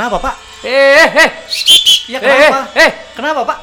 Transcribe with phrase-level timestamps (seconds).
[0.00, 0.34] Kenapa, Pak?
[0.64, 1.30] Eh, eh, eh.
[2.08, 2.72] Ya Eh, kenapa?
[2.72, 2.90] eh, eh.
[3.12, 3.58] Kenapa, Pak?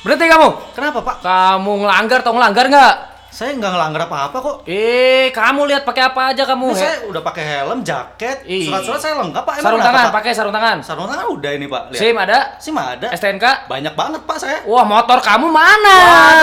[0.00, 0.48] Berhenti kamu.
[0.72, 1.16] Kenapa, Pak?
[1.20, 2.94] Kamu ngelanggar atau ngelanggar nggak?
[3.28, 4.56] Saya nggak ngelanggar apa-apa kok.
[4.64, 6.72] Eh, kamu lihat pakai apa aja kamu?
[6.72, 9.54] Ini saya udah pakai helm, jaket, surat-surat saya lengkap, Pak.
[9.60, 10.14] Emang sarung tangan, Pak?
[10.16, 10.76] pakai sarung tangan.
[10.80, 11.82] Sarung tangan udah ini, Pak.
[11.92, 12.00] Lihat.
[12.00, 12.38] SIM ada?
[12.56, 13.06] SIM ada.
[13.12, 13.44] STNK?
[13.68, 14.64] Banyak banget, Pak, saya.
[14.64, 15.96] Wah, motor kamu mana?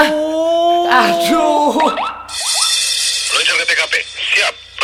[0.05, 0.86] Aduh.
[0.93, 1.89] Aduh.
[3.34, 3.93] Luncur ke TKP.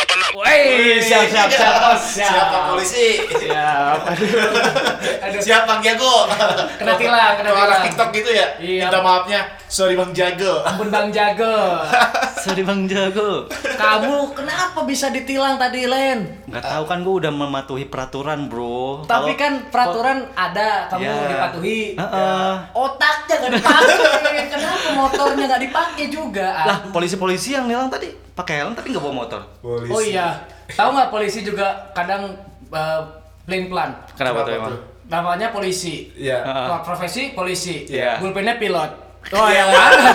[0.06, 0.32] Siap.
[0.32, 0.36] 86.
[0.36, 0.60] Woi,
[0.98, 1.74] siap siap siap.
[1.82, 2.28] Oh, siap.
[2.28, 3.08] Siap Pak Polisi.
[3.26, 3.98] Siap.
[5.26, 5.40] Aduh.
[5.40, 6.30] Siap Bang Jago.
[6.76, 7.82] Kena tilang, kena anak tilang.
[7.84, 8.46] TikTok gitu ya.
[8.56, 8.86] Iya.
[8.86, 9.40] Minta maafnya.
[9.66, 10.62] Sorry Bang Jago.
[10.62, 11.54] Ampun Bang Jago.
[12.44, 13.50] Sorry Bang Jago.
[13.50, 16.46] Kamu kenapa bisa ditilang tadi, Len?
[16.46, 19.04] Nggak tahu kan gue udah mematuhi peraturan, Bro.
[19.04, 21.14] Tapi Kalau- kan peraturan ada, kamu Ya.
[21.28, 21.80] dipatuhi.
[21.96, 22.50] Heeh.
[22.72, 24.42] Otaknya nggak dipakai.
[24.46, 26.48] Kenapa motornya nggak dipakai juga?
[26.62, 29.40] Lah, polisi-polisi yang nilang tadi pakai helm tapi nggak bawa motor.
[29.64, 29.90] Polisi.
[29.90, 30.44] Oh iya,
[30.76, 32.36] tahu nggak polisi juga kadang
[32.68, 33.00] uh,
[33.48, 33.90] plain plan.
[34.12, 34.76] Kenapa, tuh emang?
[35.08, 36.12] Namanya polisi.
[36.12, 36.44] Iya.
[36.44, 36.66] Heeh.
[36.68, 37.88] Wah, profesi polisi.
[37.88, 38.20] Iya.
[38.20, 38.90] Pulpennya pilot.
[39.32, 40.12] Oh yang mana?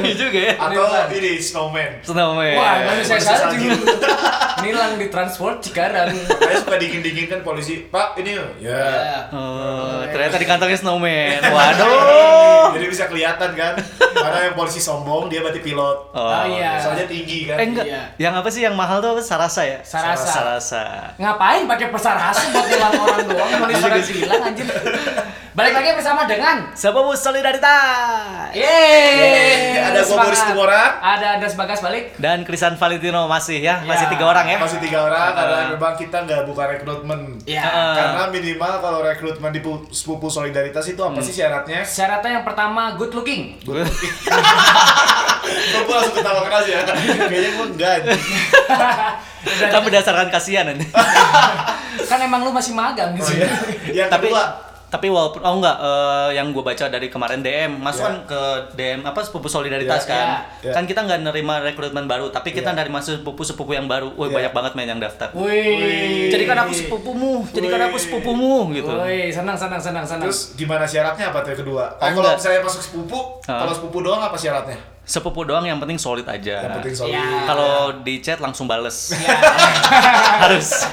[0.00, 0.54] Iya juga ya.
[0.58, 1.90] Atau ini snowman.
[2.02, 2.54] Snowman.
[2.58, 3.70] Wah, manusia manusia salju.
[4.60, 6.12] Nilang di transport Cikarang.
[6.12, 7.88] Makanya suka dingin-dingin kan polisi.
[7.88, 8.46] Pak ini ya.
[8.60, 8.88] Ya.
[9.32, 11.40] Oh, ternyata di kantongnya snowman.
[11.40, 12.70] Waduh.
[12.76, 13.74] Jadi bisa kelihatan kan.
[14.14, 15.98] Mana yang polisi sombong dia berarti pilot.
[16.12, 16.76] Oh, iya.
[16.82, 17.56] Soalnya tinggi kan.
[17.56, 17.86] Eh enggak.
[17.86, 18.02] Iya.
[18.18, 19.22] Yang apa sih yang mahal tuh apa?
[19.22, 19.78] Sarasa ya?
[19.86, 20.28] Sarasa.
[20.28, 20.84] Sarasa.
[21.16, 23.50] Ngapain pakai pesarasa buat nilang orang doang?
[23.64, 24.66] Orang hilang anjir.
[25.50, 28.54] Balik lagi bersama dengan Sebuah solidaritas.
[28.54, 29.19] Yeay,
[29.82, 30.26] Ada semangat.
[30.26, 30.82] Boris Tumora.
[30.98, 32.04] Ada Andas Bagas balik.
[32.16, 34.56] Dan Krisan Valentino masih ya, masih tiga orang ya.
[34.56, 37.20] Masih tiga orang karena memang kita nggak buka rekrutmen.
[37.44, 37.62] Ya.
[37.62, 37.94] Ah.
[37.94, 41.22] Karena minimal kalau rekrutmen di pu- sepupu solidaritas itu apa Hmm.
[41.22, 41.80] sih syaratnya?
[41.82, 43.58] Syaratnya yang pertama good looking.
[43.60, 43.74] Kok
[45.80, 46.80] gue langsung ketawa keras ya?
[46.86, 47.96] Kayaknya gue enggak.
[49.66, 50.86] Kan berdasarkan kasihan nanti.
[52.10, 53.40] kan emang lu masih magang di Oh, sini.
[53.40, 53.50] iya.
[53.96, 54.44] Yang tapi kedua,
[54.90, 58.06] tapi walaupun oh enggak eh, yang gue baca dari kemarin DM masuk Ya.
[58.06, 58.40] kan ke
[58.74, 60.28] DM apa sepupu solidaritas Ya, kan
[60.60, 60.72] ya.
[60.72, 62.76] kan kita nggak nerima rekrutmen baru tapi kita Ya.
[62.76, 64.36] nerima sepupu sepupu yang baru woi Ya.
[64.36, 66.26] banyak banget main yang daftar Wih.
[66.28, 68.02] jadikan aku sepupumu jadikan aku Wih.
[68.02, 70.26] sepupumu gitu Wih, senang senang senang senang.
[70.26, 71.86] terus gimana syaratnya apa tuh kedua?
[71.92, 73.62] Oh, kalau misalnya masuk sepupu, Ah.
[73.62, 74.74] kalau sepupu doang apa syaratnya?
[75.10, 77.12] Sepupu doang yang penting solid aja Yang penting solid.
[77.12, 77.26] Ya.
[77.44, 79.34] kalau di chat langsung bales Ya.
[80.40, 80.86] harus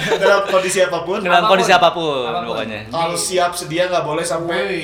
[0.00, 1.50] Dalam kondisi apa pun, dalam Apa pun.
[1.52, 2.48] kondisi apa pun, Apa pun.
[2.50, 4.80] pokoknya kalau siap sedia nggak boleh sampai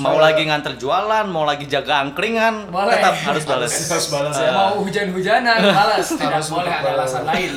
[0.00, 2.96] mau lagi nganter jualan mau lagi jaga angkringan Boleh.
[2.96, 4.50] tetap harus bales harus balas ya.
[4.50, 6.06] Mau hujan-hujanan, balas.
[6.06, 7.50] Tidak Harus boleh ada alasan lain.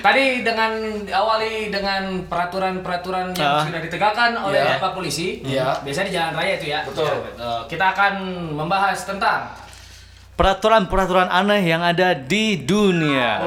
[0.00, 0.72] Tadi dengan
[1.08, 3.64] awali dengan peraturan-peraturan yang Ah.
[3.64, 4.76] sudah ditegakkan oleh Iya.
[4.76, 5.40] Bapak Polisi.
[5.40, 5.80] Iya.
[5.80, 6.80] Biasanya di jalan raya itu ya.
[6.84, 7.06] Betul.
[7.06, 7.58] Ya, betul.
[7.68, 8.12] Kita akan
[8.52, 9.40] membahas tentang
[10.40, 13.44] peraturan-peraturan aneh yang ada di dunia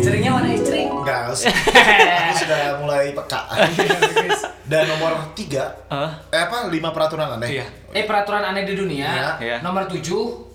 [0.00, 0.88] Ceringnya mana istri?
[0.88, 3.44] Enggak, aku sudah mulai peka.
[4.72, 6.10] Dan nomor tiga, Hah?
[6.32, 7.60] eh apa lima peraturan aneh?
[7.60, 7.66] Iya.
[7.92, 9.36] Eh peraturan aneh di dunia.
[9.36, 9.60] Iya.
[9.60, 10.00] Nomor 7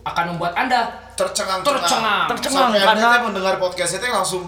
[0.03, 2.27] akan membuat Anda Tercengang, Tercengang.
[2.33, 4.43] Tercengang, Sampai karena- mendengar podcast itu langsung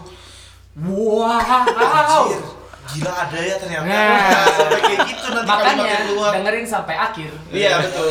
[0.73, 2.25] wow.
[2.89, 3.85] Gila ada ya ternyata.
[3.85, 4.33] Nah.
[4.57, 6.31] Sampai kayak gitu nanti Makanya keluar.
[6.33, 7.31] dengerin sampai akhir.
[7.50, 8.09] Iya betul.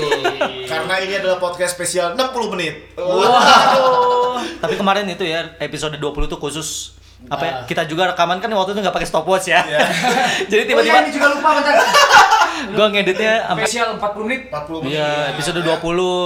[0.65, 2.75] Karena ini adalah podcast spesial 60 menit.
[2.95, 4.39] Waduh.
[4.59, 6.95] Tapi kemarin itu ya episode 20 tuh khusus
[7.27, 7.53] apa ya?
[7.53, 7.63] Ah.
[7.67, 9.67] Kita juga rekaman kan waktu itu nggak pakai stopwatch ya.
[9.67, 9.79] Iya.
[10.51, 11.75] Jadi Oh iya, tiba-tiba ini juga lupa bentar.
[12.71, 14.41] Gua ngeditnya sampai Spesial 40 menit.
[14.49, 14.93] 40 menit.
[14.93, 15.79] Iya, episode 20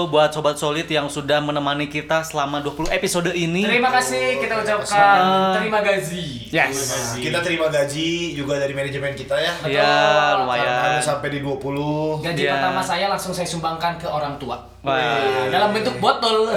[0.08, 3.62] buat sobat solid yang sudah menemani kita selama 20 episode ini.
[3.62, 5.20] Terima kasih kita ucapkan
[5.56, 6.26] terima gaji.
[6.48, 6.76] Yes.
[6.84, 9.52] Nah, kita terima gaji juga dari manajemen kita ya.
[9.62, 10.68] Iya, Karena lumayan.
[10.96, 12.20] udah sampai di 20.
[12.20, 12.52] Gaji Iya.
[12.54, 14.56] pertama saya langsung saya sumbangkan ke orang tua.
[14.82, 15.48] Wah.
[15.48, 16.50] Dalam bentuk botol.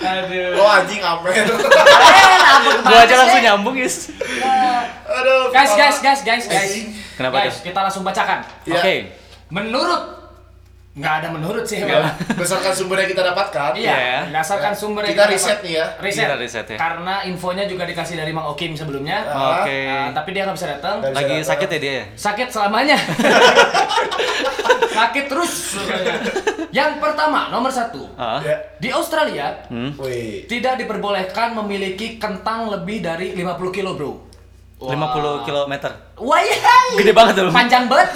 [0.00, 0.58] Aduh.
[0.58, 1.30] Oh anjing amer.
[2.82, 4.10] Gua aja langsung nyambung, Is.
[5.06, 5.50] Aduh.
[5.50, 6.72] Guys, guys, guys, guys, guys.
[7.20, 7.68] Kenapa guys, tuh?
[7.68, 8.38] kita langsung bacakan.
[8.64, 8.74] Iya.
[8.74, 8.94] Oke.
[9.50, 10.02] Menurut
[10.90, 11.78] nggak ada menurut sih.
[11.78, 12.02] Iya.
[12.02, 12.16] Bang.
[12.40, 13.70] Berdasarkan sumber yang kita dapatkan.
[13.74, 14.18] Iya, Iya.
[14.26, 15.34] berdasarkan sumber yang Kita dapat.
[15.36, 15.86] riset nih ya.
[15.98, 16.24] Riset.
[16.24, 16.78] Kita riset ya.
[16.78, 19.22] Karena infonya juga dikasih dari Mang Okim sebelumnya.
[19.60, 19.78] Oke.
[19.86, 20.96] Nah, tapi dia nggak bisa datang.
[21.06, 22.04] Lagi sakit ya dia ya?
[22.16, 22.96] Sakit selamanya.
[24.90, 25.78] Sakit terus.
[26.70, 28.10] Yang pertama, nomor satu.
[28.42, 28.56] Ya.
[28.76, 29.94] Di Australia, Hmm.
[29.96, 30.44] Wih.
[30.44, 34.12] tidak diperbolehkan memiliki kentang lebih dari 50 kilo, bro.
[34.80, 35.92] 50 kilometer.
[36.16, 36.86] Wayang!
[36.96, 37.52] Gede banget tuh.
[37.52, 38.10] Panjang banget.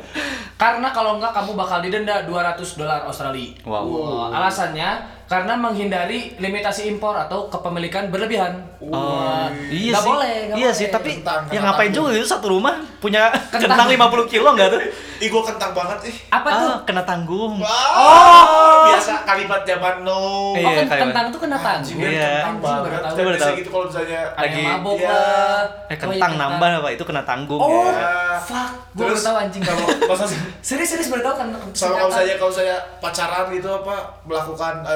[0.62, 3.54] karena kalau enggak kamu bakal didenda 200 dolar Australia.
[3.62, 4.32] Wow.
[4.32, 8.64] Alasannya karena menghindari limitasi impor atau kepemilikan berlebihan.
[8.80, 10.08] Oh, iya Nggak sih.
[10.08, 10.78] boleh, nggak iya boleh.
[10.80, 13.76] sih, tapi Kentang, yang ngapain juga itu satu rumah punya Kentang.
[13.76, 14.80] kentang 50 kilo enggak tuh?
[15.18, 16.16] Ih gua kentang banget ih.
[16.30, 16.70] Apa tuh?
[16.70, 17.58] Ah, kena tanggung.
[17.58, 18.86] Wow.
[18.86, 20.14] Biasa bahasa kalimat zaman no.
[20.14, 21.98] Oh, Iya, kan kentang tuh kena tanggung.
[21.98, 22.30] Iya.
[22.40, 22.90] Kentang banget.
[23.02, 23.16] tahu.
[23.18, 23.54] Baru tahu.
[23.56, 25.08] gitu kalau misalnya Ada yang Lagi- mabok Iya.
[25.10, 25.60] lah.
[25.88, 28.38] Eh Oh, kentang iya, nambah apa itu kena tanggung Oh, ya.
[28.38, 28.70] fuck.
[28.94, 29.62] Baru Terus tahu anjing.
[29.62, 30.24] kalau masa
[30.60, 31.46] Serius serius baru tahu kan.
[31.74, 34.94] sama kalau saya kalau saya pacaran gitu apa melakukan ya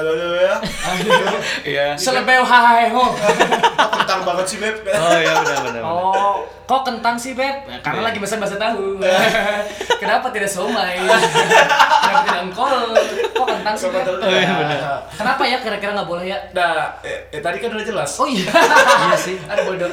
[1.63, 1.95] Iya.
[1.95, 3.05] Selebeo hahaho.
[3.73, 5.81] Kok kentang banget sih beb Oh iya benar benar.
[5.83, 7.67] Oh, kok kentang sih, Beb?
[7.67, 8.07] Ya, karena Iya.
[8.11, 8.97] lagi pesan bahasa tahu.
[10.01, 10.95] Kenapa tidak somai?
[10.99, 12.77] Kenapa tidak engkol?
[13.35, 14.05] Kok kentang sih, Beb?
[14.07, 14.79] Oh, iya, benar.
[15.11, 16.39] Kenapa ya kira-kira nggak boleh ya?
[16.53, 18.47] nah eh, eh, tadi kan udah jelas Oh iya.
[18.47, 19.37] Iya sih.
[19.43, 19.91] Ada bodoh.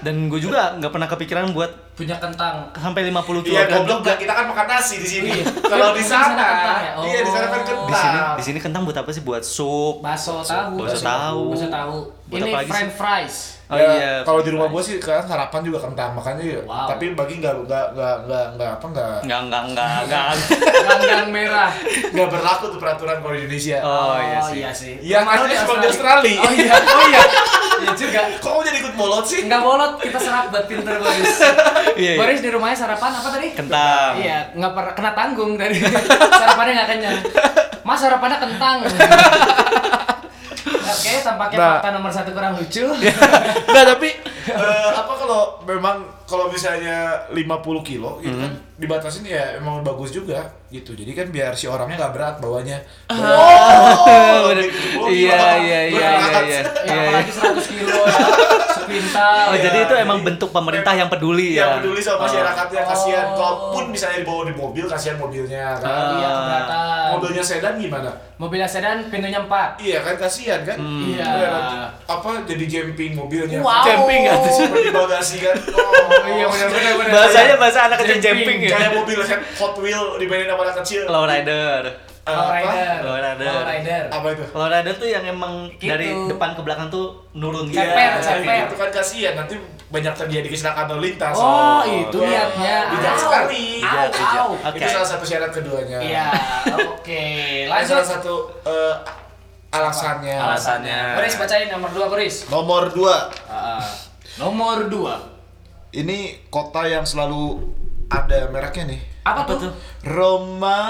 [0.00, 1.70] Dan gue juga nggak pernah kepikiran buat
[2.00, 2.72] Punya kentang.
[2.72, 4.12] sampai 50 kg Iya goblok juga.
[4.16, 5.30] kita kan makan nasi di sini.
[5.36, 5.44] Iya.
[5.70, 6.46] Kalau di Di sana
[6.80, 6.92] ya?
[7.04, 7.66] iya di sana kan Oh.
[7.66, 7.84] kentang.
[7.84, 9.20] Di sini di sini kentang buat apa sih?
[9.20, 10.00] Buat sup.
[10.00, 10.80] Bakso tahu.
[10.80, 11.42] Bakso tahu.
[11.52, 11.96] Bakso tahu.
[12.30, 12.72] Buat Ini apa lagi sih?
[12.72, 13.36] french fries.
[13.66, 14.12] Oh Ya, iya.
[14.22, 16.60] Kalau di rumah gua sih kan sarapan juga kentang makanya ya.
[16.60, 16.86] Wow.
[16.88, 20.24] Tapi bagi nggak nggak nggak nggak nggak apa nggak Enggak enggak enggak enggak.
[20.86, 21.70] Kandang merah.
[22.08, 23.78] nggak berlaku tuh peraturan kalau di Indonesia.
[23.80, 24.56] Oh iya sih.
[24.56, 24.94] iya sih.
[25.00, 26.38] Iya, Kemarin karena cuma di Australia.
[26.40, 26.74] Oh iya.
[26.76, 27.22] Oh iya.
[27.80, 28.20] Iya juga.
[28.42, 29.38] Kok kamu jadi ikut bolot sih?
[29.42, 31.34] Enggak bolot, kita serap buat pinter Boris.
[31.92, 32.18] Iya, iya.
[32.18, 33.48] Boris di rumahnya sarapan apa tadi?
[33.52, 34.12] Kentang.
[34.16, 35.76] Iya, nggak pernah kena tanggung dari
[36.30, 37.18] sarapannya nggak kenyang.
[37.82, 38.78] Mas sarapannya kentang.
[40.92, 41.70] Oke, tampaknya Nah.
[41.76, 42.84] fakta nomor satu kurang lucu.
[43.70, 44.08] Nggak tapi
[44.46, 47.42] eh, apa kalau memang kalau misalnya 50
[47.82, 50.92] kilo gitu kan dibatasin ya emang bagus juga gitu.
[50.92, 52.78] Jadi kan biar si orangnya nggak berat bawanya.
[53.10, 54.64] Oh, bener.
[54.64, 56.10] lebih kilo, Iya iya iya iya
[56.40, 56.60] iya.
[56.60, 57.98] Ya, Iya, apalagi 100 kilo
[58.90, 59.46] sepintal.
[59.46, 61.62] Oh, Iya, jadi itu emang bentuk pemerintah yang peduli ya.
[61.62, 63.26] Yang peduli sama masyarakatnya kasihan.
[63.30, 63.36] Oh.
[63.38, 65.86] Kalaupun misalnya dibawa di mobil kasihan mobilnya kan.
[65.86, 66.10] Ah.
[66.18, 67.06] Iya, keberatan.
[67.10, 68.10] Mobilnya sedan gimana?
[68.40, 69.78] Mobilnya sedan, pintunya 4.
[69.78, 70.76] Iya kan kasihan kan?
[70.80, 71.30] Iya.
[72.04, 73.60] Apa jadi jumping mobilnya?
[73.62, 73.84] Wow.
[73.86, 74.34] Camping ya?
[74.42, 75.56] Seperti bagasi kan?
[76.10, 77.12] Oh, iya, benar-benar, benar.
[77.16, 78.58] Bahasanya bahasa anak kecil Jumping.
[78.58, 78.76] jumping ya.
[78.76, 79.18] Kayak mobil
[79.56, 81.02] Hot Wheel dimainin sama anak kecil.
[81.06, 82.09] Low rider.
[82.30, 82.54] Low apa?
[82.54, 82.96] rider.
[83.00, 83.46] Low rider.
[83.46, 84.02] Low rider.
[84.08, 84.44] Apa itu?
[84.50, 85.86] Low rider tuh yang emang Gitu.
[85.86, 87.76] dari depan ke belakang tuh nurun gitu.
[87.76, 88.56] Ceper, Iya, ceper.
[88.64, 89.54] Itu kan kasihan nanti
[89.86, 91.34] banyak terjadi kecelakaan lalu lintas.
[91.34, 92.76] Oh, itu Wah, liatnya.
[92.90, 93.66] Bijak sekali.
[93.80, 94.48] Bijak.
[94.72, 95.98] Itu salah satu syarat keduanya.
[95.98, 96.26] Iya,
[96.70, 97.24] oke.
[97.60, 97.90] Ini Lanjut.
[97.96, 98.34] salah satu
[98.64, 98.94] eh,
[99.70, 100.36] alasannya.
[100.36, 101.00] Alasannya.
[101.14, 102.34] Boris bacain nomor 2, Boris.
[102.46, 103.16] Nomor dua.
[103.46, 103.82] Ah,
[104.36, 105.38] nomor 2.
[105.92, 107.58] Ini kota yang selalu
[108.10, 109.00] ada mereknya nih.
[109.22, 109.58] Apa, Apa tuh?
[109.62, 109.72] tuh?
[110.02, 110.80] Roma.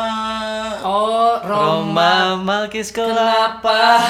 [0.80, 4.00] Oh, Roma Malkis Kenapa?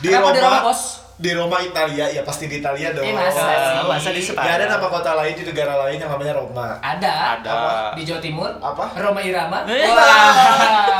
[0.00, 0.82] Di Kenapa Roma, di Roma, Bos?
[1.20, 3.04] Di Roma Italia, ya pasti di Italia dong.
[3.04, 3.84] Eh, masa sih?
[3.84, 6.80] Masa di Gak ada nama kota lain di negara lain yang namanya Roma.
[6.80, 7.12] Ada.
[7.36, 7.52] Ada.
[7.92, 8.48] Di Jawa Timur.
[8.56, 8.84] Apa?
[8.96, 9.58] Roma Irama.
[9.68, 9.84] Eh.
[9.84, 10.96] Wah.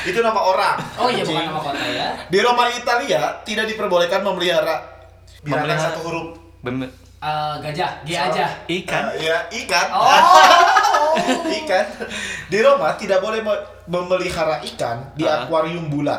[0.08, 0.76] Itu nama orang.
[0.96, 2.08] Oh iya, bukan nama kota ya.
[2.24, 4.80] Di Roma Italia tidak diperbolehkan memelihara
[5.42, 5.84] binatang Memelihara.
[5.92, 6.26] satu huruf.
[6.62, 6.88] Bem-
[7.20, 8.48] Eh, gajah, G aja.
[8.64, 9.12] ikan.
[9.12, 9.86] Eh, ya, ikan.
[9.92, 10.08] Oh.
[11.60, 11.84] ikan.
[12.48, 15.44] Di Roma tidak boleh me- memelihara ikan di Ah.
[15.44, 16.16] akuarium bulat.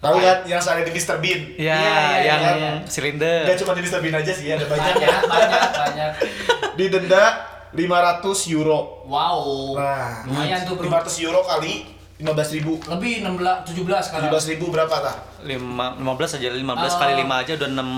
[0.00, 1.20] Tahu kan yang ada di Mr.
[1.20, 1.54] Bean?
[1.54, 2.72] Ya, Iya, iya, yang iya.
[2.82, 3.46] silinder.
[3.46, 4.00] Gak cuma di Mr.
[4.00, 4.94] Bean aja sih, ada banyak.
[4.96, 6.10] Banyak, banyak, banyak.
[6.80, 7.24] Didenda
[7.70, 9.04] 500 euro.
[9.06, 9.78] Wow.
[9.78, 10.88] Nah, Lumayan tuh, bro.
[10.88, 11.84] 500 euro kali
[12.18, 12.80] 15 ribu.
[12.90, 14.34] Lebih 16, 17 sekarang.
[14.34, 15.14] 17 ribu berapa tah?
[15.44, 16.98] Lima, 15 aja, 15 Ah.
[16.98, 17.88] kali 5 aja udah 6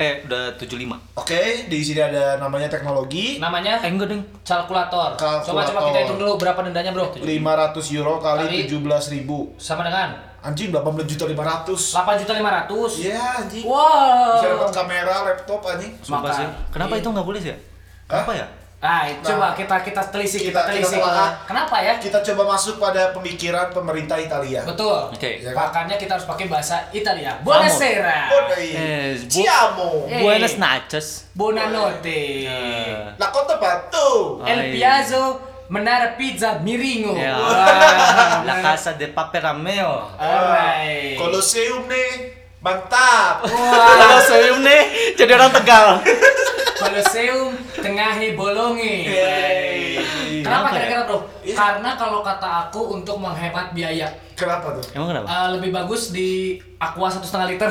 [0.00, 0.96] eh udah 75.
[1.12, 3.36] Oke, di sini ada namanya teknologi.
[3.36, 4.24] Namanya Eh enggak deng.
[4.40, 5.12] kalkulator.
[5.44, 7.12] Coba coba kita hitung dulu berapa dendanya, Bro.
[7.12, 7.28] 500
[7.92, 8.58] euro kali Kali.
[8.64, 9.52] 17 ribu.
[9.60, 11.92] Sama dengan Anjing 18 juta 500.
[11.92, 12.96] 8 juta 500.
[12.96, 13.64] Iya anjing.
[13.68, 14.40] Wow.
[14.40, 15.92] Bisa dapat kamera, laptop anjing.
[16.00, 16.48] Sumpah sih.
[16.72, 17.00] Kenapa Iya.
[17.04, 17.58] itu nggak boleh sih ya?
[18.08, 18.24] Hah?
[18.24, 18.46] Apa ya?
[18.80, 21.04] Ah, itu coba kita kita telisik, kita, Kita- kita telisik.
[21.04, 21.36] telah.
[21.44, 22.00] Kenapa ya?
[22.00, 24.64] Kita coba masuk pada pemikiran pemerintah Italia.
[24.64, 25.12] Betul.
[25.12, 25.44] Oke.
[25.44, 25.68] Ya kan?
[25.68, 27.36] Makanya kita harus pakai bahasa Italia.
[27.44, 28.32] Buonasera.
[28.32, 28.72] Oh, dai.
[28.72, 29.10] Eh,
[29.76, 30.08] bu-.
[30.08, 30.24] Eh.
[30.24, 31.28] Buenas noches.
[31.36, 32.48] Buonanotte.
[32.48, 34.40] Eh, La kota batu.
[34.48, 34.72] El.
[34.72, 37.12] Piazzo Menara Pizza Miringo.
[37.20, 37.36] Ya.
[37.36, 38.40] Wah.
[38.48, 40.08] La Casa de Paperameo.
[40.16, 41.20] Alright.
[41.20, 42.32] Colosseum nih.
[42.60, 43.44] Mantap.
[43.44, 44.82] Kalau saya nih
[45.16, 45.86] jadi orang Tegal.
[46.80, 48.96] Colosseum Tengahi Bolongi.
[50.40, 50.72] Kenapa Kenapa ya?
[50.72, 51.18] kira-kira bro?
[51.44, 51.54] Iya.
[51.54, 54.84] Karena kalau kata aku untuk menghemat biaya Kenapa tuh?
[54.96, 55.26] Emang kenapa?
[55.28, 57.68] eh, lebih bagus di aqua satu setengah liter.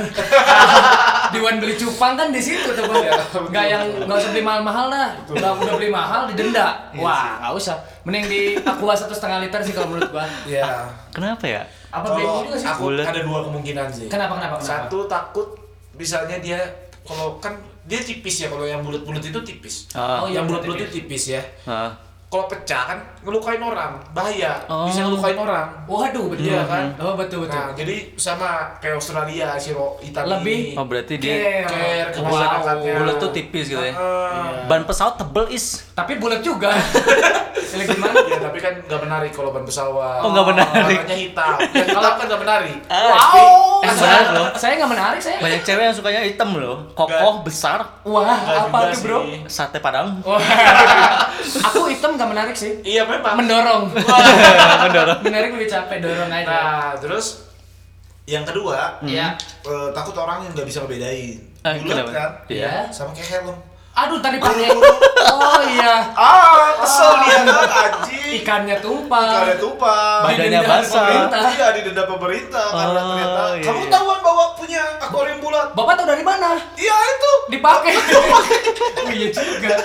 [1.34, 3.10] di Wan beli cupang kan di situ tuh bang.
[3.10, 3.18] Iya,
[3.50, 5.10] Nggak yang nggak usah beli mahal-mahal dah.
[5.34, 6.94] Udah udah beli mahal didenda.
[6.94, 7.76] Iya Wah nggak usah.
[8.06, 10.30] Mending di aqua satu setengah liter sih kalau menurut gua.
[10.46, 10.86] Ya.
[11.10, 11.66] Kenapa ya?
[11.90, 12.70] Apa juga sih?
[12.70, 14.06] aku ada dua kemungkinan sih.
[14.06, 14.70] Kenapa kenapa kenapa?
[14.86, 15.58] Satu takut
[15.98, 16.62] misalnya dia
[17.02, 17.58] kalau kan
[17.90, 19.90] dia tipis ya kalau yang bulat-bulat itu tipis.
[19.98, 20.22] Ah.
[20.22, 21.34] Oh, iya, yang bulat bulat-bulat itu tipis.
[21.34, 21.42] ya.
[21.66, 21.90] Ah.
[22.30, 24.62] kalau pecah kan ngelukain orang, bahaya.
[24.70, 24.86] Oh.
[24.86, 25.66] Bisa ngelukain orang.
[25.90, 26.94] Waduh, betul Iya kan?
[27.02, 27.58] Oh, betul betul.
[27.58, 30.38] Nah, jadi sama kayak Australia, Siro Italia.
[30.38, 32.94] Lebih Oh berarti dia care masyarakatnya.
[33.02, 33.98] bulat tuh tipis gitu ya.
[33.98, 34.70] Heeh.
[34.70, 35.82] Ban pesawat tebel is.
[35.98, 36.70] Tapi bulat juga.
[37.70, 38.16] Ini gimana?
[38.26, 40.22] Ya, tapi kan nggak menarik kalau ban pesawat.
[40.26, 40.98] Oh, nggak menarik.
[41.06, 41.56] Warnanya hitam.
[41.70, 42.78] Yang hitam kan nggak menarik.
[42.90, 43.86] Wow.
[43.86, 44.48] Eh, menarik loh.
[44.58, 45.38] Saya nggak menarik saya.
[45.38, 46.78] Banyak cewek yang sukanya hitam loh.
[46.98, 49.20] Kokoh, besar, Wah, apa tuh, Bro?
[49.46, 50.20] sate padang.
[50.26, 50.42] Wah.
[51.70, 52.82] Aku hitam nggak menarik sih.
[52.82, 53.38] Iya memang.
[53.38, 53.94] Mendorong.
[54.90, 55.20] Mendorong.
[55.22, 56.48] menarik lebih capek dorong aja.
[56.48, 57.50] Nah, terus
[58.30, 59.30] yang kedua, eh,
[59.94, 61.38] takut orang yang nggak bisa ngebedain.
[61.60, 62.32] Eh, Bulat kan?
[62.48, 62.88] Iya.
[62.94, 63.69] Sama kayak helm.
[64.06, 64.72] Aduh, tadi pakai.
[65.30, 66.08] Oh iya.
[66.16, 68.32] Ah, kesel dia kan anjing.
[68.40, 69.28] Ikannya tumpah.
[69.28, 70.24] Ikannya tumpah.
[70.24, 71.08] Badannya basah.
[71.30, 73.92] Iya, didenda pemerintah karena Oh, ternyata iya, kamu iya.
[73.92, 75.68] tahuan bawa punya akuarium bulat.
[75.76, 76.56] Bapak tahu dari mana?
[76.80, 77.32] Iya itu.
[77.52, 77.94] Dipakai.
[79.04, 79.76] oh iya juga.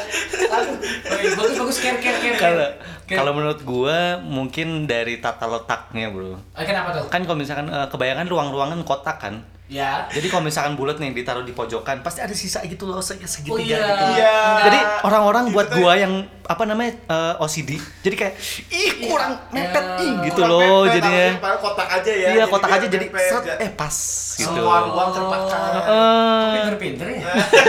[0.55, 0.77] Aduh.
[1.11, 2.39] Bagus bagus care care care.
[2.39, 2.69] Kalau
[3.05, 6.41] kalau menurut gua mungkin dari tata letaknya, Bro.
[6.57, 7.05] Eh, kenapa tuh?
[7.11, 9.45] Kan kalau misalkan eh, kebanyakan ruang-ruangan kotak kan.
[9.67, 10.05] Ya.
[10.07, 13.49] Jadi kalau misalkan bulat nih ditaruh di pojokan, pasti ada sisa gitu loh, se- segitiga
[13.51, 13.81] Oh iya.
[13.81, 14.05] gitu.
[14.13, 14.37] Iya.
[14.63, 16.13] Jadi orang-orang buat tuh- gua yang
[16.45, 17.73] apa namanya eh, OCD,
[18.05, 18.35] jadi kayak
[18.69, 19.65] ih kurang Iya.
[19.65, 21.27] mepet ih gitu Kurang loh mepet, jadinya.
[21.57, 22.29] kotak aja ya.
[22.31, 23.55] Iya kotak aja jadi mepet, set ya.
[23.59, 23.97] eh pas
[24.37, 24.53] gitu.
[24.53, 25.73] Semua ruang terpakai.
[25.81, 27.25] Eh, Pinter-pinter ya.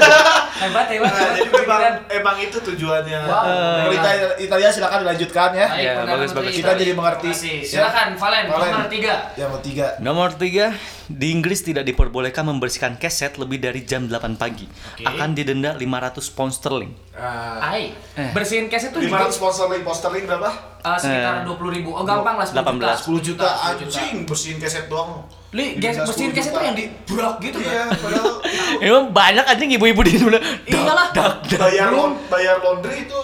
[0.61, 1.07] hebat hebat.
[1.09, 3.19] Nah, jadi memang, emang itu tujuannya.
[3.23, 3.43] Wow.
[3.79, 5.67] Pemerintah Italia silakan dilanjutkan ya.
[5.69, 6.51] Baik, Iya, bagus, bagus.
[6.53, 7.29] Kita jadi mengerti.
[7.31, 7.63] Ya.
[7.63, 9.13] Silakan, Valen, nomor tiga.
[9.33, 9.87] Yang ketiga.
[9.99, 10.65] Nomor tiga,
[11.07, 14.65] di Inggris tidak diperbolehkan membersihkan keset lebih dari jam 8 pagi.
[14.65, 15.03] Oke.
[15.03, 16.91] Akan didenda 500 pound sterling.
[17.11, 18.29] Nah, Hai, Eh.
[18.31, 20.49] bersihin itu juga 500 sponsor link poster link berapa?
[20.81, 21.43] uh, sekitar Eh.
[21.43, 21.89] dua puluh ribu.
[21.89, 22.91] Oh gampang lah 10 juta.
[22.91, 22.97] 18.
[22.99, 23.97] 10 juta 10 juta.
[23.97, 25.25] anjing bersihin keset doang.
[25.51, 26.65] Li, gas, Didenda bersihin 10 case itu juta.
[26.65, 27.87] yang di brak gitu Iya, kan?
[27.95, 28.33] padahal
[28.81, 30.43] Emang banyak anjing ibu-ibu di Indonesia.
[30.67, 31.07] Iyalah.
[31.47, 33.21] bayar laun- bayar laundry itu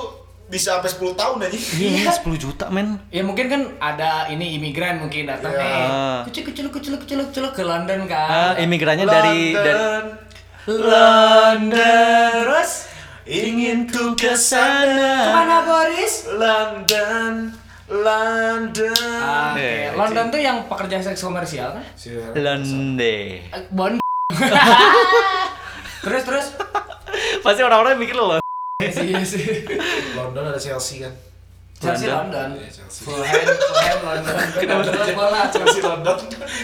[0.51, 1.57] bisa sampai 10 tahun aja.
[1.73, 2.99] Iya, 10 juta men.
[3.07, 5.63] Ya mungkin kan ada ini imigran mungkin datang Iya.
[5.63, 5.87] eh
[6.27, 8.59] kecil kecil kecil kecil kecil ke London Ah, kan.
[8.59, 9.79] imigrannya dari dari
[10.67, 11.71] London.
[11.71, 12.71] Terus
[13.23, 15.23] ingin ku ke sana.
[15.23, 16.27] ke mana Boris?
[16.27, 17.55] London,
[17.87, 18.91] London.
[19.17, 21.85] Ah, Oke, Eh, London tuh yang pekerja seks komersial kan?
[22.35, 23.47] Londe.
[23.47, 23.95] Eh, Bon.
[26.03, 26.47] terus terus.
[27.39, 28.40] Pasti orang-orang mikir lo.
[28.81, 29.45] Iya sih.
[30.17, 31.13] London ada Chelsea kan?
[31.81, 32.53] Chelsea London.
[32.53, 32.61] London.
[32.61, 33.01] Iya, Chelsea.
[33.01, 34.35] Fulham, Fulham London.
[34.61, 35.41] Kenapa terus bola?
[35.49, 36.17] Chelsea London.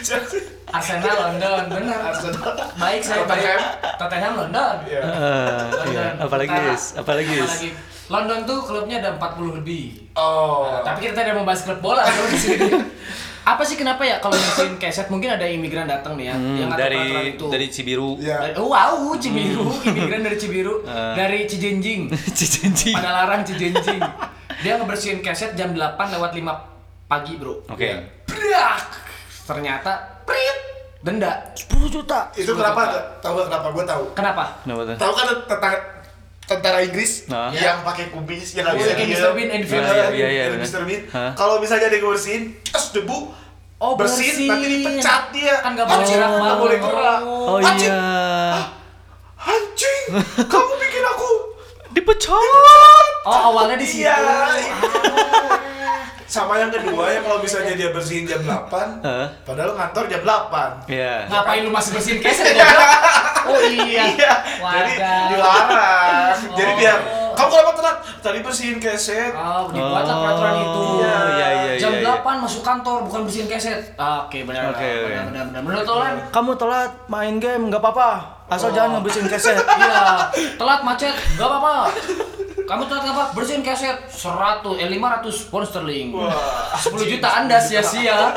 [0.06, 0.40] Chelsea.
[0.68, 2.00] Arsenal London, benar.
[2.14, 2.54] Arsenal.
[2.78, 3.26] Baik saya.
[3.26, 3.62] Tottenham.
[3.98, 4.76] Tottenham London.
[4.86, 5.02] Iya.
[5.02, 6.06] Eh, iya.
[6.22, 7.50] Apalagi is, apalagi is.
[7.50, 7.70] Apalagi.
[8.08, 10.08] London tuh klubnya ada 40 lebih.
[10.16, 10.80] Oh.
[10.86, 12.70] Tapi kita tidak membahas klub bola di sini.
[13.48, 16.70] Apa sih kenapa ya kalau bersihin keset mungkin ada imigran datang nih ya Hmm, yang
[16.70, 17.00] dari
[17.32, 17.48] itu.
[17.48, 18.20] dari Cibiru.
[18.20, 18.44] Iya.
[18.44, 21.14] Dari- oh, wow, Cibiru, imigran dari Cibiru, Eh.
[21.16, 22.92] dari Cijenjing, Cicinci.
[22.92, 24.04] pada larang Cijenjing.
[24.60, 25.80] Dia ngebersihin keset jam 8
[26.12, 26.44] lewat 5
[27.08, 27.64] pagi, bro.
[27.68, 27.88] Oke.
[28.28, 28.84] Brak!
[29.46, 29.96] Ternyata,
[30.28, 30.58] prit,
[31.00, 31.40] denda.
[31.56, 32.28] 10 juta.
[32.36, 33.16] Itu kenapa?
[33.24, 33.68] Tahu kenapa?
[33.72, 34.04] Gue tahu.
[34.12, 34.44] Kenapa?
[34.60, 34.96] Kenapa tuh?
[34.98, 35.78] Tahu kan tentara
[36.48, 37.52] tentara Inggris Nah.
[37.52, 39.20] yang pakai kubis yang nggak Oh, bisa kayak diem.
[39.20, 39.32] Mr.
[39.34, 39.84] Bean film.
[39.84, 40.64] Iya, iya, iya, iya, benar.
[40.64, 40.82] Mr.
[40.84, 41.02] Bean.
[41.36, 43.36] Kalau misalnya dia bersihin, terus debu
[43.78, 45.54] Oh, bersihin, nanti dipecat dia.
[45.60, 47.20] Kan nggak boleh gerak nggak boleh gerak.
[47.22, 48.58] Oh Anjing, iya.
[49.38, 50.04] Anjing,
[50.50, 51.30] kamu bikin aku
[51.90, 53.08] Dipecat.
[53.24, 54.06] Oh, awalnya di situ.
[54.06, 54.18] Iya.
[56.28, 59.32] Sama yang kedua ya kalau misalnya dia bersihin jam 8, Hah?
[59.42, 60.86] padahal ngantor jam 8.
[60.86, 61.24] Iya.
[61.26, 62.92] Ngapain lu masih bersihin keset goblok?
[63.48, 64.04] Oh iya.
[64.18, 64.92] Iya, jadi
[65.30, 66.38] dilarang.
[66.54, 66.78] Jadi Oh.
[66.78, 66.98] biar
[67.32, 67.98] kamu kenapa telat?
[68.18, 69.30] Tadi bersihin keset.
[69.32, 70.82] Oh, dibuatlah Oh, peraturan itu.
[70.98, 72.18] iya, iya, iya, Jam iya.
[72.18, 73.94] 8 masuk kantor bukan bersihin keset.
[73.96, 74.74] Ah, Oke, benar.
[74.74, 75.28] Oke, benar, oke.
[75.30, 75.62] benar, benar.
[75.62, 76.14] Menurut Olan?
[76.28, 78.12] Kamu telat main game nggak apa-apa.
[78.48, 79.60] Asal jangan ngebersihin keset.
[79.78, 81.76] Iya, telat macet, gak apa-apa.
[82.68, 83.24] Kamu telat gak apa?
[83.32, 86.12] Bersihin keset 100, eh 500 pound sterling.
[86.12, 88.36] Wah, 10 juta Anda sia-sia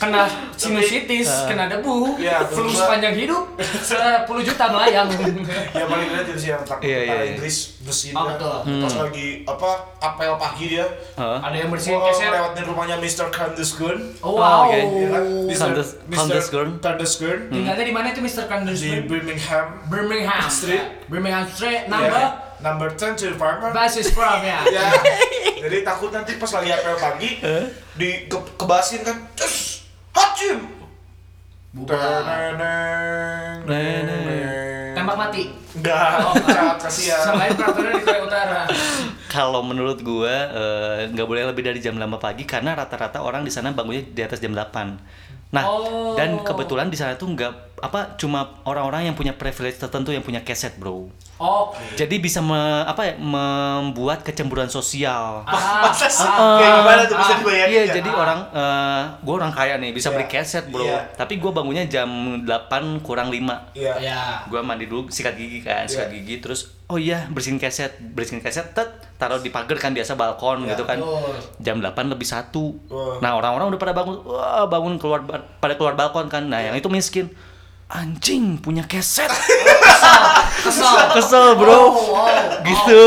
[0.00, 0.24] kena
[0.56, 5.08] sinusitis, kena debu, Iya, flu sepanjang hidup, 10 juta melayang.
[5.78, 7.24] Ya paling lihat itu sih yang takut Iya, iya, iya.
[7.36, 8.36] Inggris bersihin Oh, ya.
[8.36, 8.56] betul.
[8.84, 10.86] Pas lagi apa apel pagi dia.
[11.16, 11.40] Hah?
[11.40, 12.28] Ada yang bersihin Oh, keset.
[12.28, 13.26] lewatin rumahnya Mr.
[13.28, 13.98] Kandusgun.
[14.20, 14.68] Oh, wow.
[14.68, 14.76] oke.
[14.76, 15.24] Ya kan?
[15.50, 16.68] Kandus- Kandusgun.
[16.78, 18.44] Kandusgun Tinggalnya di mana itu Mr.
[18.44, 19.08] di Kandusman?
[19.08, 20.84] Birmingham Birmingham Street.
[21.06, 21.90] Birmingham Street Ya.
[21.90, 22.22] number
[22.58, 23.72] number 10 to the farmer.
[23.72, 24.60] basis from ya.
[24.68, 24.92] Ya.
[25.58, 27.30] Jadi takut nanti pas lagi apel pagi
[27.94, 29.16] di ke kebasin kan.
[29.34, 29.82] Cus.
[30.12, 30.66] Hacim.
[31.68, 31.98] Bubar.
[31.98, 33.66] Teneng.
[34.94, 35.42] Tembak mati.
[35.76, 36.34] Enggak, Oh,
[36.80, 37.20] kasihan.
[37.28, 38.60] Selain peraturan di Korea Utara.
[39.28, 43.52] Kalau menurut gua eh, nggak boleh lebih dari jam 5 pagi karena rata-rata orang di
[43.52, 44.96] sana bangunnya di atas jam 8.
[45.48, 46.12] Nah, Oh.
[46.12, 50.42] dan kebetulan di sana tuh nggak apa cuma orang-orang yang punya privilege tertentu yang punya
[50.42, 51.08] keset, bro.
[51.38, 51.78] Oke.
[51.94, 55.46] Jadi bisa me- apa ya membuat kecemburuan sosial.
[55.46, 56.26] Ah, Masa sih?
[56.26, 56.58] Ah.
[56.58, 60.14] Kayak gimana tuh bisa Iya, jadi orang eh gue orang kaya nih bisa Iya.
[60.14, 60.82] beli keset, bro.
[60.82, 61.00] Iya.
[61.14, 62.10] Tapi gue bangunnya jam
[62.42, 63.94] 8 kurang 5 Iya.
[63.96, 64.22] ya.
[64.44, 66.16] gue mandi dulu sikat gigi kan sikat Iya.
[66.18, 70.62] gigi terus oh iya bersihin keset bersihin keset tet taruh di pagar kan biasa balkon
[70.62, 71.36] Iya, gitu kan betul.
[71.60, 73.20] jam 8 lebih satu Wah.
[73.20, 75.20] nah orang-orang udah pada bangun wah bangun keluar
[75.58, 77.28] pada keluar balkon kan nah yang itu miskin
[77.88, 80.24] anjing punya keset Kesel,
[80.62, 80.96] kesel.
[81.14, 82.26] kesel bro Oh, wow.
[82.62, 83.04] gitu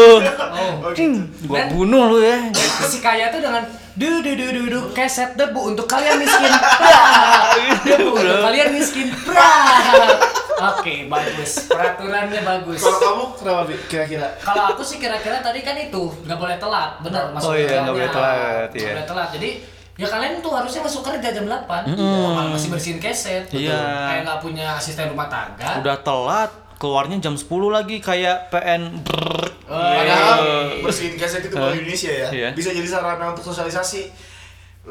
[0.51, 0.87] Oh.
[0.87, 2.37] anjing gua Dan- bunuh lu ya
[2.91, 3.61] Si kaya tuh dengan
[3.93, 6.47] du du du du du keset debu untuk kalian miskin.
[7.87, 9.07] Debu untuk kalian miskin.
[9.21, 10.40] Brak.
[10.61, 11.51] Oke, bagus.
[11.65, 12.79] Peraturannya bagus.
[12.81, 13.75] Kalau kamu kenapa Bi?
[13.89, 14.27] kira-kira?
[14.37, 17.95] Kalau aku sih kira-kira tadi kan itu nggak boleh telat, benar masuk Oh iya, nggak
[17.97, 18.93] boleh telat, Nggak iya.
[18.93, 19.29] boleh telat.
[19.33, 19.49] Jadi
[19.99, 23.49] ya kalian tuh harusnya masuk kerja jam 8 malah masih bersihin keset.
[23.49, 23.77] Iya.
[24.07, 25.81] Kayak nggak punya asisten rumah tangga.
[25.81, 26.51] udah telat
[26.81, 29.53] keluarnya jam 10 lagi kayak PN brrrr.
[29.69, 30.39] Padahal
[30.81, 31.53] bersihin keset itu?
[31.55, 32.27] Bank Indonesia ya.
[32.33, 32.49] Iya.
[32.57, 34.30] Bisa jadi sarana untuk sosialisasi.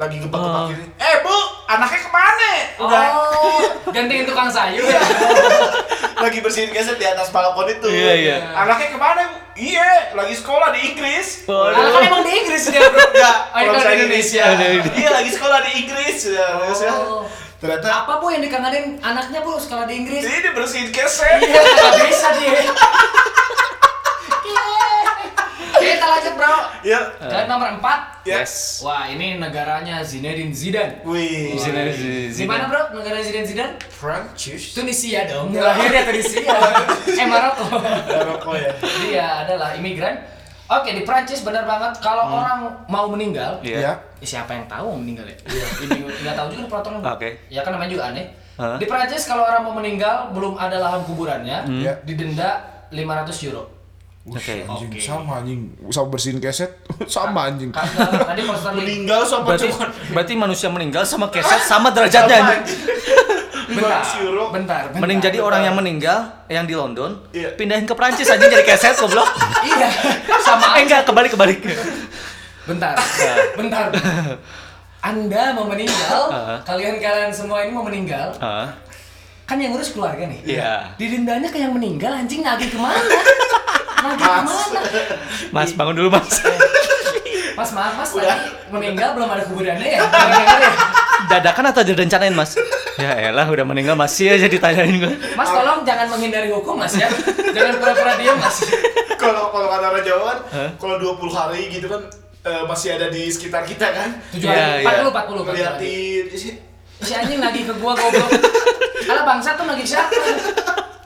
[0.01, 0.85] Lagi gebak-gebak gini.
[0.97, 1.37] Eh bu,
[1.69, 2.53] anaknya ke mana?
[2.81, 3.03] Udah.
[3.13, 3.61] Oh,
[3.93, 4.97] gantiin tukang sayur ya.
[6.25, 7.85] Lagi bersihin keset di atas balkon itu.
[7.85, 8.37] Iya, iya.
[8.57, 9.23] Anaknya ke mana?
[9.29, 9.37] Bu?
[9.61, 11.45] Iya, lagi sekolah di Inggris.
[11.45, 11.77] Waduh.
[11.77, 12.97] Nah, kan emang di Inggris dia, Bro.
[12.97, 14.45] Enggak, Oh, misalnya di Indonesia.
[14.97, 16.17] Iya, lagi sekolah di Inggris.
[16.33, 16.93] Ya, terus ya.
[16.97, 17.25] Oh.
[17.61, 20.25] Ternyata Apa bu yang dikangenin anaknya bu sekolah di Inggris?
[20.25, 21.45] ini dia bersihin keset.
[21.45, 21.61] Iya,
[22.09, 22.57] bisa dia.
[26.11, 26.57] Lanjut bro.
[26.83, 27.01] Ya.
[27.17, 31.07] Ke nomor 4 yes Wah ini negaranya Zinedine Zidane.
[31.07, 31.55] Wih.
[31.55, 32.35] Zidane, Zidane.
[32.35, 33.73] Di mana bro negara Zinedine Zidane?
[33.95, 34.75] Prancis.
[34.75, 35.55] Tunisia dong.
[35.55, 36.51] Lahirnya Tunisia.
[37.21, 37.65] eh Maroko.
[38.11, 38.73] Maroko ya.
[39.07, 40.19] Dia adalah imigran.
[40.71, 43.79] Oke di Prancis benar banget kalau orang mau meninggal, Iya.
[43.83, 43.93] Iya.
[44.23, 45.35] siapa yang tahu mau meninggal ya?
[45.83, 47.03] Ini nggak tahu juga peraturan.
[47.03, 47.43] Oke.
[47.51, 48.31] Ya kan namanya juga aneh.
[48.79, 51.99] Di Prancis kalau orang mau meninggal belum ada lahan kuburannya, Iya.
[52.07, 52.63] didenda
[52.95, 53.80] 500 euro.
[54.31, 54.63] Oke.
[54.63, 55.61] Anjing sama anjing.
[55.89, 56.71] Sama bersihin keset
[57.11, 57.71] sama anjing.
[57.71, 58.43] Tadi
[58.79, 62.63] Meninggal sama Berarti cuma berarti manusia meninggal sama keset sama derajatnya.
[62.63, 62.79] anjing.
[63.71, 64.45] bentar, 500 euro.
[64.51, 64.99] bentar, bentar.
[64.99, 67.55] Mending jadi orang yang meninggal yang di London, Iya.
[67.55, 69.31] pindahin ke Prancis aja jadi keset goblok.
[69.63, 69.87] Iya,
[70.43, 71.63] sama Eh enggak, kebalik kebalik.
[72.67, 72.99] Bentar,
[73.55, 73.95] bentar.
[75.01, 78.35] Anda mau meninggal, kalian-kalian semua ini mau meninggal,
[79.47, 80.59] kan yang ngurus keluarga nih.
[80.59, 80.91] Iya.
[80.99, 82.99] Didendanya ke yang meninggal, anjing nagih ke mana?
[84.01, 84.53] Ke mana?
[85.53, 86.41] Mas bangun dulu, Mas.
[87.51, 88.33] Mas maaf mas, tadi
[88.73, 90.01] meninggal belum ada kuburannya ya?
[90.01, 90.71] Ya?
[91.29, 92.57] Dadakan atau direncanain, Mas?
[92.97, 95.13] Ya elah udah meninggal masih aja ditanyain gue.
[95.37, 97.09] Mas tolong jangan menghindari hukum mas ya,
[97.53, 98.61] jangan pura-pura diam mas.
[99.17, 100.39] Kalau kalau kata orang Jawa kan,
[100.77, 102.01] kalau 20 hari gitu kan
[102.45, 104.09] eh, masih ada di sekitar kita kan.
[104.33, 105.01] Tujuh Iya, hari, iya.
[105.05, 105.49] 40, 40, 40 hari.
[105.49, 106.53] Ngeliatin sih.
[107.01, 108.29] Si anjing nagih ke gua goblok.
[109.09, 110.13] Alah bangsa tuh nagih siapa?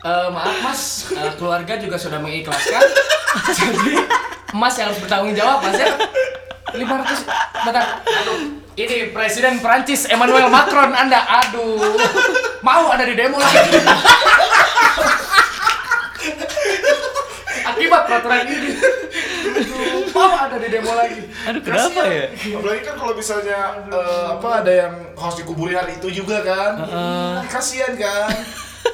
[0.04, 2.76] Eh, maaf mas, eh, keluarga juga sudah mengikhlaskan.
[3.56, 3.96] Jadi
[4.52, 5.96] Mas yang harus bertanggung jawab mas ya.
[6.76, 7.24] 500
[7.64, 8.04] bentar.
[8.04, 11.24] Aduh, ini Presiden Prancis Emmanuel Macron Anda.
[11.24, 11.96] Aduh.
[12.60, 13.80] Mau ada di demo lagi.
[17.64, 18.70] Akibat peraturan ini.
[19.56, 21.20] Aduh, Mau ada di demo lagi.
[21.48, 22.24] Aduh, kenapa ya?
[22.60, 26.84] Apalagi kan kalau misalnya eh, apa ada yang harus dikuburin hari itu juga kan.
[27.48, 28.28] Kasihan kan.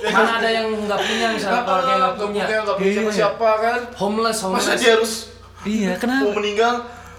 [0.00, 0.12] Kan?
[0.12, 2.44] Mana ada yang nggak punya misalnya keluarga yang nggak punya.
[2.46, 2.96] nggak punya Iya.
[2.96, 3.80] siapa-siapa kan.
[3.94, 4.80] Homeless, Masa homeless.
[4.80, 5.12] dia harus
[5.60, 6.32] Iya, mau kenapa?
[6.34, 6.74] meninggal?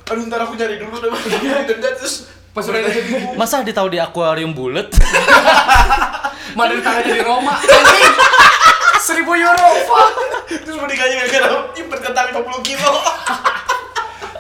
[0.08, 1.12] Aduh ntar aku nyari dulu deh.
[1.70, 2.16] Denda terus
[2.52, 4.92] Pas udah jadi Masa ditaruh di akuarium bulat?
[6.58, 7.56] Mana tangannya di Roma
[9.06, 10.14] Seribu euro Fuck
[10.52, 12.92] Terus meninggalnya gara-gara nyimpen kentang 50 kilo.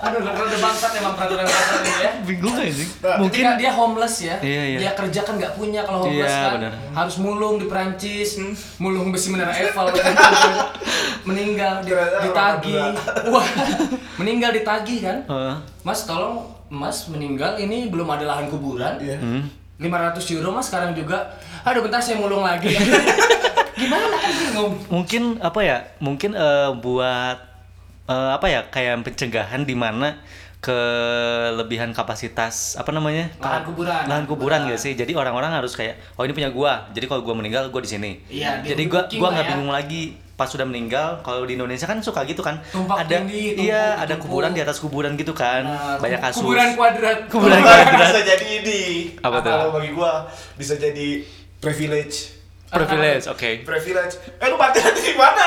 [0.01, 2.73] Aduh rada bangsat emang peraturan-peraturan ini ya Bingung aja.
[2.73, 4.77] Nah, Mungkin Ketika dia homeless ya Iya, iya.
[4.79, 6.71] Dia kerja kan nggak punya kalau homeless Iya, kan benar.
[6.91, 8.29] Harus mulung di Perancis
[8.77, 9.87] Mulung besi menara Eiffel
[11.21, 12.97] Meninggal di, orang
[13.33, 13.47] Wah
[14.17, 15.55] Meninggal ditagi kan Heeh.
[15.81, 19.17] Mas tolong Mas meninggal ini belum ada lahan kuburan Iya.
[19.17, 19.45] Hmm.
[19.77, 22.69] 500 euro mas sekarang juga Aduh bentar saya mulung lagi
[23.73, 25.77] Gimana kan bingung mungkin apa ya?
[25.97, 27.50] Mungkin eh, buat
[28.11, 28.67] eh, apa ya?
[28.67, 30.19] Kayak pencegahan di mana
[30.61, 34.01] kelebihan kapasitas apa namanya Lahan kuburan.
[34.05, 37.33] lahan kuburan gak sih jadi orang-orang harus kayak oh ini punya gua jadi kalau gua
[37.33, 39.49] meninggal gua di sini Iya, jadi di gua gua nggak ya.
[39.49, 43.53] bingung lagi pas sudah meninggal kalau di Indonesia kan suka gitu kan Tumpak ada tinggi,
[43.53, 44.21] tumpuk, iya ada tumpuk.
[44.27, 47.17] kuburan di atas kuburan gitu kan Nah, banyak kasus Kuburan kuadrat.
[47.25, 48.21] Kuburan Bisa kuadrat.
[48.23, 48.81] jadi ini.
[49.19, 49.49] Apa tuh?
[49.49, 50.11] Kalau bagi gua
[50.55, 51.25] bisa jadi
[51.57, 52.37] privilege.
[52.69, 54.13] privilege oke Privilege.
[54.37, 55.45] Eh lu mati nanti di mana?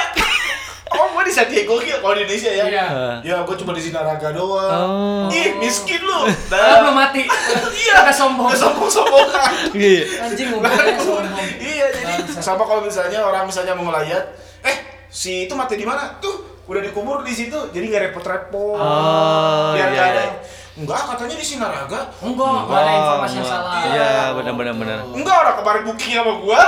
[1.35, 2.65] Gue di San Diego gitu kalau di Indonesia ya.
[2.71, 2.87] Iya.
[3.27, 5.27] Ya gua cuma di Sinaraga doang.
[5.27, 5.35] Oh.
[5.35, 6.31] Ih, miskin lu.
[6.55, 7.27] Ah, belum mati.
[7.85, 8.07] Iya.
[8.07, 8.55] Agak sombong.
[8.55, 9.51] sombong-sombongan.
[9.75, 10.03] Iya.
[10.31, 11.27] Anjing sombong.
[11.59, 14.25] Iya, jadi sama kalau misalnya orang misalnya mau ngelayat,
[14.63, 14.77] eh
[15.11, 16.23] si itu mati di mana?
[16.23, 17.59] Tuh, udah dikubur di situ.
[17.75, 18.79] Jadi nggak repot-repot.
[18.79, 20.25] Oh, Biar iya, nggak ada.
[20.75, 20.81] Iya.
[20.81, 22.01] Enggak, katanya di Sinaraga.
[22.19, 23.73] Enggak, enggak ada informasi yang salah.
[23.87, 24.99] Iya, benar benar benar.
[25.09, 26.63] Enggak, orang kemarin booking sama gua.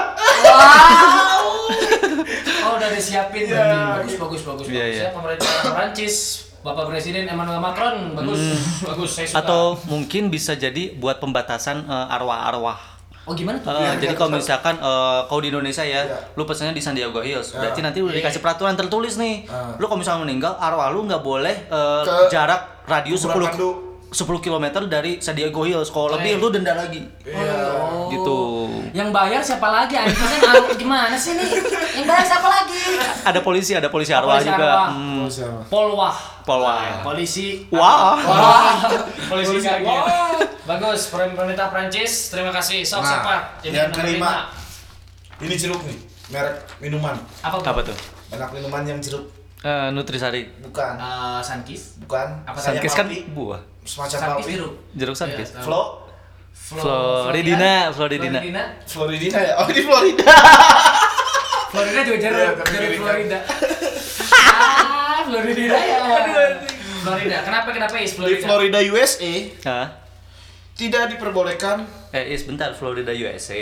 [2.62, 3.76] Oh, udah disiapin Iya, berarti.
[3.76, 4.94] Bagus, bagus, bagus, Iya, bagus.
[4.94, 5.02] iya.
[5.02, 6.14] Ya, pemerintah Prancis,
[6.60, 8.40] Bapak Presiden Emmanuel Macron, bagus,
[8.80, 9.10] bagus.
[9.12, 9.38] Saya suka.
[9.40, 12.98] Atau mungkin bisa jadi buat pembatasan eh, arwah-arwah.
[13.22, 13.74] oh gimana tuh?
[13.74, 16.30] Eh, jadi iya, kalau misalkan eh, kau di Indonesia ya, Iya.
[16.32, 17.58] lu pesannya di San Diego Hills, Ya.
[17.60, 18.22] berarti nanti udah Iya.
[18.22, 19.46] dikasih peraturan tertulis nih.
[19.46, 19.74] Ah.
[19.74, 23.70] Lu kalau misalnya meninggal, arwah lu nggak boleh eh, Ke jarak radius kuburan 10 Pandu.
[24.16, 25.92] 10 km dari San Diego Hills.
[25.92, 27.04] Kalau lebih lu denda lagi.
[27.20, 27.52] Iya.
[27.76, 28.08] Oh.
[28.08, 28.38] Gitu.
[28.96, 29.92] Yang bayar siapa lagi?
[29.92, 31.52] Anjing kan arwah gimana sih nih?
[31.92, 32.80] Yang bayar siapa lagi?
[33.22, 34.64] Ada polisi, ada polisi arwah Polisi juga.
[34.64, 34.88] arwah.
[34.88, 35.28] Hmm.
[35.68, 36.16] Polwah.
[36.42, 37.04] Polwah.
[37.04, 37.68] Polisi.
[37.68, 38.16] Wah.
[38.16, 38.88] Wah.
[39.30, 39.68] Polisi Polisi.
[39.68, 39.84] kaget.
[39.84, 40.08] Wah.
[40.66, 42.32] Bagus, pemerintah Prancis.
[42.32, 42.80] Terima kasih.
[42.82, 43.40] Sok Nah, cepat.
[43.68, 44.48] yang kelima.
[45.36, 45.98] Ini jeruk nih,
[46.32, 47.12] merek minuman.
[47.44, 47.60] Apa?
[47.60, 47.96] Apa tuh?
[48.32, 49.28] Enak minuman yang jeruk.
[49.60, 50.48] Eh, Nutrisari.
[50.64, 50.96] Bukan.
[50.96, 52.00] Uh, Sunkist.
[52.00, 52.40] Bukan.
[52.42, 53.60] Apa Kayak Sunkist kan buah.
[53.86, 54.52] Semacam Malpi.
[54.52, 54.72] jeruk.
[54.92, 55.52] Jeruk Sunkist.
[55.54, 55.82] Iya, Flo,
[56.52, 58.40] Flo- Floridina, Floridina.
[58.84, 59.38] Floridina.
[59.38, 59.52] Ya?
[59.56, 60.24] Oh, di Florida.
[61.66, 62.98] Florida juga jeruk, Iya, tapi jeruk.
[63.00, 63.38] Florida.
[64.52, 65.98] ah, Florida ya.
[67.02, 67.36] Florida.
[67.40, 68.44] Kenapa kenapa is Di Florida?
[68.44, 69.86] Florida USA Hah?
[70.74, 73.60] tidak diperbolehkan Eh, is bentar, Florida USA.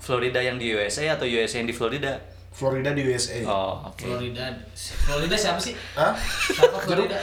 [0.00, 2.18] Florida yang di USA atau USA yang di Florida?
[2.50, 3.38] Florida di USA.
[3.44, 4.02] Oh, oke.
[4.02, 4.50] Florida.
[4.74, 5.76] Florida siapa sih?
[5.94, 6.16] Hah?
[6.50, 7.20] Siapa Florida?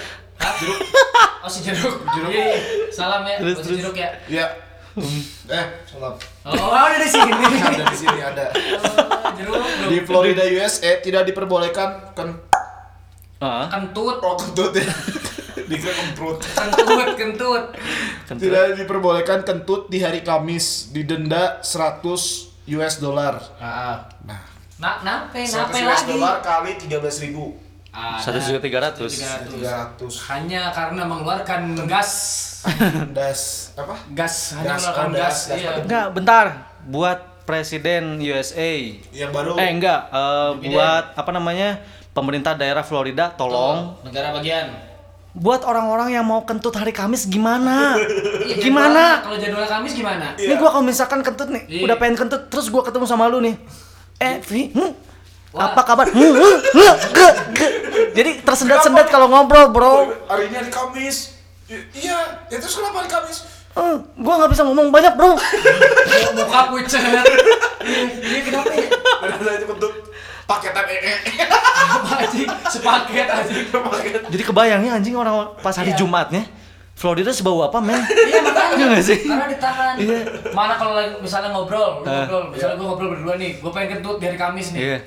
[0.56, 0.80] Jeruk.
[1.38, 1.96] Oh si jeruk.
[2.04, 2.28] Jeruk.
[2.28, 2.58] Iya, iya.
[2.90, 3.40] Salam ya.
[3.40, 3.78] Terus, si terus.
[3.80, 4.10] jeruk ya.
[4.28, 4.46] Ya.
[5.48, 6.12] Eh, salam.
[6.44, 7.32] Oh, udah di sini.
[7.64, 8.46] Ada di sini ada.
[8.52, 9.56] Oh, jeruk.
[9.94, 12.36] Di Florida USA tidak diperbolehkan kan
[13.38, 14.18] Ah, Kentut.
[14.18, 14.84] oh kentut ya.
[15.64, 16.42] Dikira kemprut.
[16.42, 17.64] Kentut, kentut.
[18.26, 18.42] kentut.
[18.42, 22.02] Tidak diperbolehkan kentut di hari Kamis didenda 100
[22.68, 23.38] US dollar.
[23.56, 24.42] Ah, Nah,
[24.78, 26.10] Nah, nape, 100 nape US lagi?
[26.12, 27.54] dollar kali 13 ribu.
[27.98, 29.26] Satu juta tiga ratus.
[29.50, 30.30] 300.
[30.30, 32.12] Hanya karena mengeluarkan gas.
[33.18, 33.96] Das apa?
[34.12, 35.24] Gas, hanya Gas, mengeluarkan oh, gas.
[35.24, 35.72] gas, gas Iya.
[35.82, 36.46] Enggak, bentar.
[36.84, 38.72] Buat presiden USA.
[39.10, 40.02] Yang baru Eh, enggak.
[40.08, 40.70] Presiden.
[40.70, 41.70] buat apa namanya?
[42.12, 44.74] Pemerintah daerah Florida, tolong negara bagian.
[45.32, 47.94] buat orang-orang yang mau kentut hari Kamis gimana?
[48.48, 49.22] Iya, gimana?
[49.22, 50.34] Kalau jadwal Kamis gimana?
[50.34, 51.82] Ini gua kalau misalkan kentut nih, Iya.
[51.84, 53.54] udah pengen kentut, terus gua ketemu sama lu nih.
[54.18, 54.92] Eh, Vi, hmm,
[55.50, 55.72] Wah.
[55.72, 56.06] apa kabar?
[58.12, 59.94] Jadi tersendat-sendat kalau ngobrol, bro.
[60.28, 61.38] hari ini hari Kamis.
[61.68, 63.44] I- iya, ya terus kenapa hari Kamis?
[63.72, 65.38] Eh, gua nggak bisa ngomong banyak, bro.
[66.68, 67.00] Pucet.
[67.00, 67.22] Iya,
[68.20, 68.88] iya, kenapa ya?
[69.56, 69.94] Itu kentut
[70.44, 71.16] paketan ee.
[71.88, 72.48] Apa anjing?
[72.68, 73.66] Sepaket anjing.
[74.28, 76.00] Jadi kebayangnya anjing orang pas hari Iya.
[76.00, 76.44] Jumatnya,
[76.94, 78.02] Florida sebau apa, men?
[78.02, 78.76] Iya makanya.
[78.76, 79.18] Iya nggak sih?
[79.24, 79.94] Karena ditahan.
[79.96, 80.20] Iya.
[80.52, 82.26] Mana kalau misalnya ngobrol, lu Ah.
[82.26, 84.80] ngobrol, misalnya gua ngobrol berdua nih, gua pengen kentut di hari Kamis nih.
[84.82, 84.98] Iya.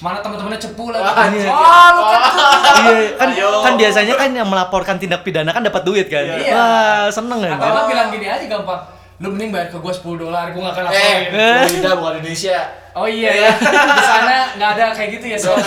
[0.00, 1.00] Mana teman-temannya cepu lagi.
[1.00, 1.48] Wah, iya.
[1.48, 2.50] Oh, lu kentut.
[2.74, 3.48] Iya, kan Ayo.
[3.60, 6.24] kan biasanya kan yang melaporkan tindak pidana kan dapat duit kan.
[6.24, 6.50] Iya.
[6.50, 7.68] Wah, seneng Atau kan.
[7.70, 8.80] nggak bilang gini aja gampang.
[9.16, 11.24] Lu mending bayar ke gua 10 dolar, gua nggak akan Eh, laporin.
[11.62, 12.58] Florida bukan Indonesia.
[12.92, 13.50] Oh iya ya.
[13.60, 15.58] Di sana nggak ada kayak gitu ya soal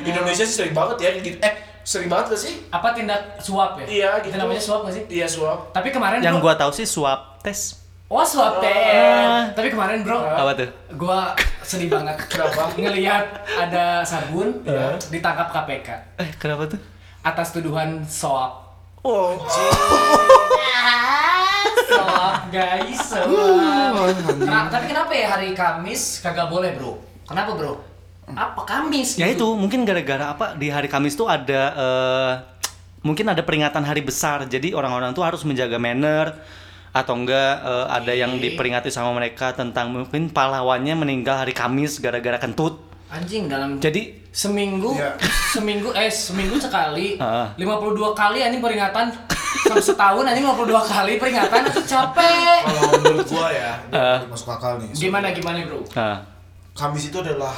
[0.00, 1.36] Indonesia sih sering banget ya gitu.
[1.38, 2.54] Eh, sering banget gak sih?
[2.66, 3.84] apa tindak suap ya?
[3.84, 4.36] Iya, Itu gitu.
[4.36, 5.04] namanya suap nggak sih?
[5.12, 5.58] Iya, suap.
[5.70, 7.83] Tapi kemarin Yang bro, gua tahu sih swab tes.
[8.06, 8.94] Oh swab test.
[8.94, 9.44] Ah.
[9.50, 10.68] Tapi kemarin bro, Apa tuh?
[10.94, 12.68] gua sedih banget Kenapa?
[12.74, 15.00] ngelihat ada sabun Iya.
[15.08, 15.88] ditangkap KPK
[16.18, 16.80] Eh, kenapa tuh?
[17.22, 18.52] atas tuduhan soap.
[19.00, 19.36] Oh,
[21.84, 23.28] Soap guys, soap.
[24.40, 26.96] Nah, tapi kenapa ya hari Kamis kagak boleh bro?
[27.24, 27.80] Kenapa bro?
[28.26, 29.16] Apa Kamis?
[29.16, 29.36] ya gitu?
[29.36, 32.32] itu mungkin gara-gara apa di hari Kamis tuh ada eh,
[33.00, 34.44] mungkin ada peringatan hari besar.
[34.44, 36.32] Jadi orang-orang tuh harus menjaga manner
[36.94, 42.38] atau enggak eh, ada yang diperingati sama mereka tentang mungkin pahlawannya meninggal hari Kamis gara-gara
[42.38, 42.78] kentut.
[43.06, 45.14] Anjing dalam Jadi seminggu Iya.
[45.54, 47.46] seminggu eh seminggu sekali Heeh.
[47.56, 49.06] 52 kali anjing peringatan
[49.64, 53.72] sampai setahun anjing 52 kali peringatan capek Kalau menurut gua ya,
[54.18, 54.90] ini masuk akal nih.
[54.92, 56.18] gimana gimana bro nah,
[56.74, 57.54] Kamis itu adalah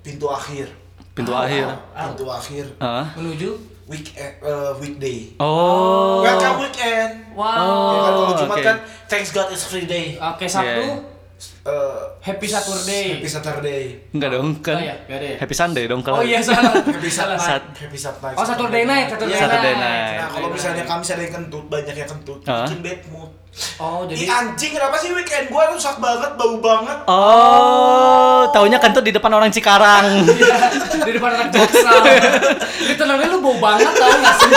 [0.00, 0.70] pintu akhir.
[1.10, 1.66] pintu akhir.
[1.90, 3.04] Pintu akhir Heeh.
[3.18, 3.50] menuju
[3.88, 4.36] week eh,
[4.76, 5.32] weekday.
[5.38, 6.20] Oh.
[6.20, 7.24] Welcome weekend.
[7.32, 7.48] wow
[7.88, 8.64] Ya kan kalau Oh, Jumat oke.
[8.64, 10.14] kan thanks God it's free day.
[10.14, 11.17] oke Sabtu Iya.
[11.38, 13.04] Eh, Happy Saturday.
[13.14, 13.82] Happy Saturday.
[14.10, 14.74] Enggak dong kan.
[14.74, 15.36] Oh iya, nggak ada ya?
[15.38, 16.18] Happy Sunday dong kalau.
[16.18, 16.74] Oh iya salah.
[16.98, 17.38] Happy salah.
[17.38, 17.78] Saturday.
[17.78, 18.34] Happy Saturday.
[18.34, 19.38] Oh Saturday night, Saturday Iya.
[19.38, 19.46] night.
[19.46, 20.16] Saturday night.
[20.18, 22.66] Nah, kalau misalnya Kamis ada yang kentut, banyak yang kentut, Hah?
[22.66, 23.30] bikin bad mood.
[23.76, 26.98] Oh Jadi jadi anjing kenapa sih weekend gua rusak banget, bau banget.
[27.06, 30.26] Oh, taunya kentut di depan orang Cikarang.
[31.06, 32.02] di depan anak jaksel.
[32.88, 34.52] Literally lu bau banget tau gak sih?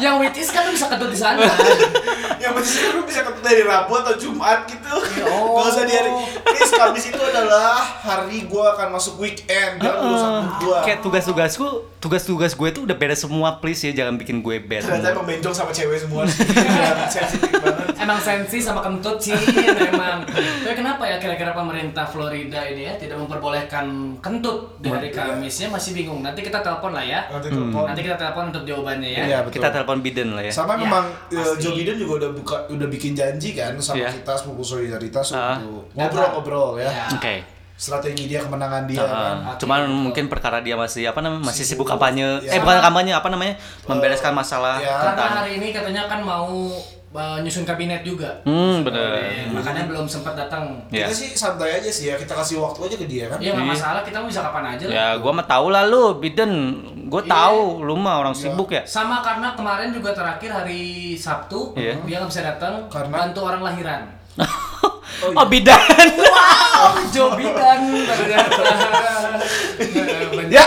[0.00, 1.44] Yang which is kan lu bisa ketut di sana.
[2.42, 4.88] Yang penting sih lu bisa ketemu dari Rabu atau Jumat gitu.
[5.28, 5.60] oh.
[5.60, 6.10] Gak usah di hari.
[6.40, 9.76] Please, Kamis itu adalah hari gua akan masuk weekend.
[9.76, 10.78] Jangan merusak mood gua.
[10.80, 11.66] Kayak tugas-tugasku,
[12.00, 14.80] tugas-tugas gue tuh udah beres semua, please ya jangan bikin gue bad.
[14.80, 16.24] Ternyata emang benjong sama cewek semua.
[16.70, 17.92] Iya, Sensitif banget.
[18.00, 20.24] Emang sensi sama kentut sih memang.
[20.24, 25.92] Tapi kenapa ya kira-kira pemerintah Florida ini ya tidak memperbolehkan kentut di hari Kamisnya masih
[25.92, 26.24] bingung.
[26.24, 27.28] Nanti kita telepon lah ya.
[27.28, 27.84] Nanti telepon.
[27.84, 29.22] Nanti kita telepon untuk jawabannya ya.
[29.26, 29.60] Iya, betul.
[29.60, 30.52] Kita telepon Biden lah ya.
[30.52, 31.58] Sama Ya, memang eh, pasti.
[31.60, 34.14] Joe Biden juga udah buka udah bikin janji kan sama Iya.
[34.14, 35.58] kita sepupu solidaritas Ah.
[35.58, 36.86] untuk ngobrol-ngobrol ya.
[36.86, 37.06] Ya.
[37.10, 37.42] Oke.
[37.74, 39.56] Strategi dia kemenangan dia Uh, kan.
[39.56, 41.88] cuman mungkin perkara dia masih apa namanya masih sibuk Sibuk.
[41.90, 42.54] kampanye Ya.
[42.54, 44.94] eh bukan kampanye apa namanya membereskan masalah ya.
[45.10, 46.76] Karena hari ini katanya kan mau uh,
[47.12, 48.40] nyusun kabinet juga.
[48.44, 50.78] hmm bener Eh, makanya belum sempat datang.
[50.88, 53.36] ya Kita sih santai aja sih ya, kita kasih waktu aja ke dia kan.
[53.36, 53.72] Ya nggak Iya.
[53.74, 54.92] masalah, kita mau bisa kapan aja lah.
[54.92, 56.50] ya gua mah tahu lah lu Biden
[57.04, 57.28] gua Iya.
[57.28, 61.96] tahu lu mah orang sibuk ya Sama karena kemarin juga terakhir hari Sabtu Iya.
[62.00, 63.26] dia nggak bisa datang Karena?
[63.26, 64.00] bantu orang lahiran.
[65.34, 65.76] oh Biden
[66.16, 67.80] Wow, Joe Biden
[70.48, 70.64] Ya.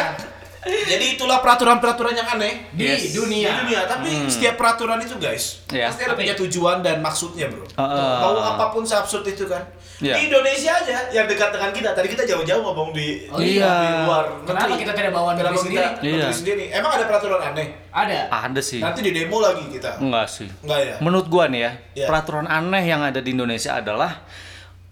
[0.64, 3.12] Jadi itulah peraturan-peraturan yang aneh di Yes.
[3.12, 3.52] dunia.
[3.52, 3.82] di dunia.
[3.84, 5.88] Tapi setiap peraturan itu guys, Ya.
[5.88, 7.64] pasti ada punya tujuan dan maksudnya bro.
[7.64, 8.16] Heeh.
[8.18, 9.60] Mau apa pun seabsurd itu kan.
[10.00, 10.16] Ya.
[10.16, 11.90] Di Indonesia aja yang dekat dengan kita.
[11.92, 13.72] Tadi kita jauh-jauh ngomong di Oh iya.
[13.72, 14.82] di luar Kenapa negeri.
[14.82, 15.76] kita tidak bawa negeri Kenapa sendiri?
[15.76, 16.12] kita Iya.
[16.18, 16.64] negeri sendiri?
[16.72, 17.68] Emang ada peraturan aneh?
[17.90, 18.20] Ada.
[18.28, 20.00] ada sih Nanti di demo lagi kita.
[20.00, 20.96] enggak sih Enggak ya?
[21.00, 22.08] menurut gua nih ya Ya.
[22.08, 24.26] peraturan aneh yang ada di Indonesia adalah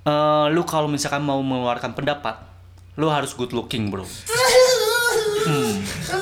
[0.02, 2.38] eh, lu kalau misalkan mau mengeluarkan pendapat
[2.94, 4.04] lu harus good looking bro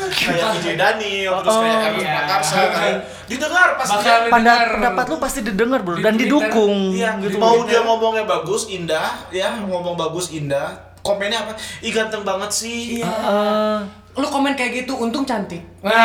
[0.10, 2.14] Kayak Daniel, terus Oh, kayak Ernest iya.
[2.16, 3.94] Prakarsa, kayak didengar pasti.
[3.96, 4.68] Bakal didengar.
[4.70, 6.26] pendapat lu pasti didengar bro Di dan Twitter.
[6.28, 10.70] didukung Iya, gitu mau dia ngomongnya bagus, indah, ya ngomong bagus, indah.
[11.00, 11.54] Komennya apa?
[11.80, 13.00] Ih ganteng banget sih.
[13.00, 13.80] Eh,
[14.12, 15.64] Lu komen kayak gitu, untung cantik.
[15.80, 15.96] Nah,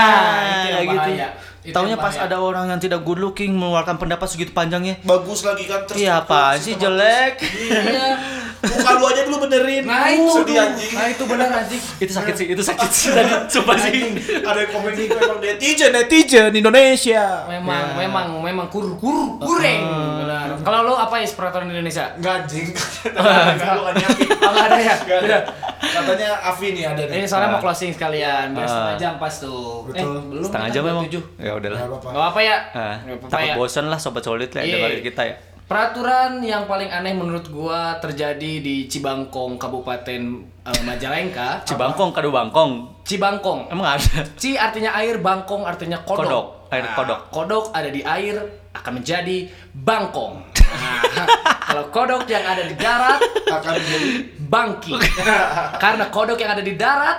[0.63, 0.95] itu yang gitu.
[0.95, 1.29] bahaya.
[1.65, 5.01] Taunya pas ada orang yang tidak good looking mengeluarkan pendapat segitu panjangnya.
[5.01, 5.97] Bagus lagi kan terus.
[5.97, 7.41] Iya apa sih jelek?
[7.41, 8.09] Iya.
[8.65, 9.85] Muka lu aja dulu benerin.
[9.85, 10.93] Nah itu, sedih anjing.
[10.97, 11.81] nah itu benar anjing.
[12.01, 13.33] itu sakit sih, itu sakit sih tadi.
[13.53, 14.17] Sumpah sih.
[14.41, 17.45] Ada yang komen gitu emang netizen, netizen Indonesia.
[17.45, 19.85] Memang, memang, memang kur kur kureng.
[20.25, 20.57] Benar.
[20.65, 22.17] Kalau lu apa ya peraturan Indonesia?
[22.17, 22.69] Enggak anjing.
[23.13, 23.77] Enggak kan
[24.41, 24.95] nggak ada ya?
[24.97, 25.39] Ada.
[25.85, 27.17] Katanya Avi nih ada nih.
[27.21, 28.69] Ini soalnya mau closing sekalian, biar Ah.
[28.73, 29.85] setengah jam pas tuh.
[29.85, 30.01] Betul.
[30.17, 31.05] Eh, belum Setengah kita jam memang.
[31.57, 31.79] Udahlah.
[31.79, 32.09] Nggak apa-apa.
[32.11, 32.57] Gak apa ya?
[32.71, 33.55] Ah, Nggak apa-apa takut ya.
[33.57, 34.75] bosan lah sobat solid lah Iya.
[34.77, 35.37] dengerin kita ya.
[35.65, 40.23] Peraturan yang paling aneh menurut gua terjadi di Cibangkong, Kabupaten
[40.61, 41.61] eh, Majalengka.
[41.69, 43.01] Cibangkong, kado bangkong.
[43.03, 43.69] Cibangkong.
[43.69, 44.21] Emang ada?
[44.37, 46.21] Ci artinya air, bangkong artinya kodok.
[46.21, 47.21] Kodok, air Nah, kodok.
[47.29, 48.37] Kodok ada di air
[48.73, 50.35] akan menjadi bangkong.
[50.75, 50.99] Nah,
[51.63, 54.11] kalau kodok yang ada di darat Akan menjadi
[54.43, 54.91] bangki.
[55.83, 57.19] Karena kodok yang ada di darat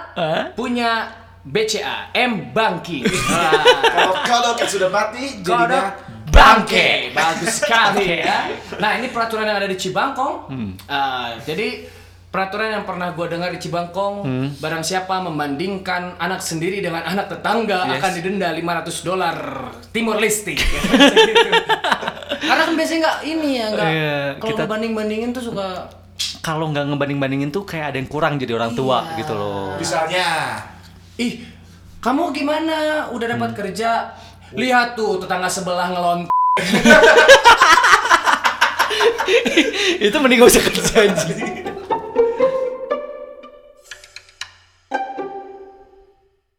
[0.54, 1.08] punya
[1.46, 3.06] BCA, M bangki.
[3.06, 3.54] Nah,
[4.26, 5.94] kalau kalau sudah mati jadinya
[6.28, 7.14] bangke.
[7.14, 8.50] Bagus sekali ya.
[8.76, 10.50] Nah, ini peraturan yang ada di Cibangkong.
[10.50, 10.72] Hmm.
[10.86, 11.86] Ah, jadi
[12.28, 14.48] peraturan yang pernah gue dengar di Cibangkong, Hmm.
[14.58, 17.94] barang siapa membandingkan anak sendiri dengan anak tetangga Yes.
[17.96, 19.38] akan didenda 500 dolar
[19.94, 20.58] Timur Leste.
[22.42, 23.88] Karena kan biasanya nggak ini ya nggak.
[23.88, 25.68] Iya, kalau kita- banding bandingin tuh suka
[26.40, 29.18] Kalau nggak ngebanding-bandingin tuh kayak ada yang kurang jadi orang tua Iya.
[29.18, 29.74] gitu loh.
[29.76, 30.28] misalnya
[31.16, 31.48] ih
[32.04, 33.60] kamu gimana udah dapat Hmm.
[33.64, 34.12] kerja
[34.54, 36.28] lihat tuh tetangga sebelah ngelon
[40.06, 41.65] itu mending gak usah kerja anjing.